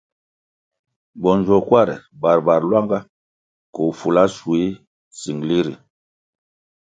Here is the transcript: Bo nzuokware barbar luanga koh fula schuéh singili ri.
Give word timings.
Bo 1.21 1.29
nzuokware 1.39 1.95
barbar 2.21 2.61
luanga 2.69 2.99
koh 3.73 3.93
fula 3.99 4.23
schuéh 4.35 4.69
singili 5.19 5.59
ri. 5.65 5.73